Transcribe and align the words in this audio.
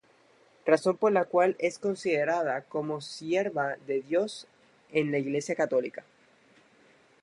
Razón 0.65 0.97
por 0.97 1.11
la 1.11 1.25
cual 1.25 1.55
es 1.59 1.77
considerada 1.77 2.61
como 2.61 3.01
sierva 3.01 3.75
de 3.85 4.01
Dios 4.01 4.47
en 4.91 5.11
la 5.11 5.19
Iglesia 5.19 5.53
católica. 5.53 6.03